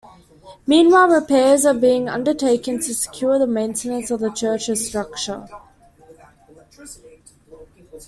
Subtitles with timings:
[0.65, 5.47] Meanwhile, repairs are being undertaken to secure the maintenance of the church's structure.